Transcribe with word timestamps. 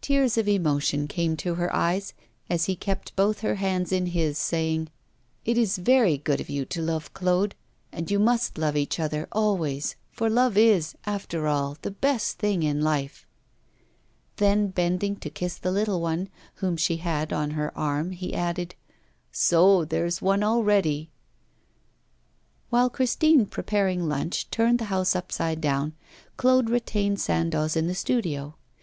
Tears 0.00 0.38
of 0.38 0.48
emotion 0.48 1.06
came 1.06 1.36
to 1.36 1.56
her 1.56 1.70
eyes 1.70 2.14
as 2.48 2.64
he 2.64 2.74
kept 2.74 3.14
both 3.14 3.40
her 3.40 3.56
hands 3.56 3.92
in 3.92 4.06
his, 4.06 4.38
saying: 4.38 4.88
'It 5.44 5.58
is 5.58 5.76
very 5.76 6.16
good 6.16 6.40
of 6.40 6.48
you 6.48 6.64
to 6.64 6.80
love 6.80 7.12
Claude, 7.12 7.54
and 7.92 8.10
you 8.10 8.18
must 8.18 8.56
love 8.56 8.74
each 8.74 8.98
other 8.98 9.28
always, 9.32 9.96
for 10.10 10.30
love 10.30 10.56
is, 10.56 10.94
after 11.04 11.46
all, 11.46 11.76
the 11.82 11.90
best 11.90 12.38
thing 12.38 12.62
in 12.62 12.80
life.' 12.80 13.26
Then, 14.36 14.68
bending 14.68 15.16
to 15.16 15.28
kiss 15.28 15.58
the 15.58 15.70
little 15.70 16.00
one, 16.00 16.30
whom 16.54 16.78
she 16.78 16.96
had 16.96 17.30
on 17.30 17.50
her 17.50 17.76
arm, 17.76 18.12
he 18.12 18.32
added: 18.32 18.74
'So 19.30 19.84
there's 19.84 20.22
one 20.22 20.42
already!' 20.42 21.10
While 22.70 22.88
Christine, 22.88 23.44
preparing 23.44 24.08
lunch, 24.08 24.48
turned 24.50 24.78
the 24.78 24.86
house 24.86 25.14
up 25.14 25.30
side 25.30 25.60
down, 25.60 25.92
Claude 26.38 26.70
retained 26.70 27.20
Sandoz 27.20 27.76
in 27.76 27.88
the 27.88 27.94
studio. 27.94 28.54